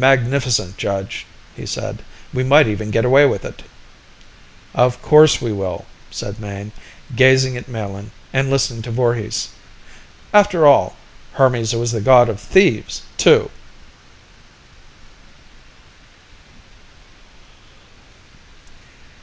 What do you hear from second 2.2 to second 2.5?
"We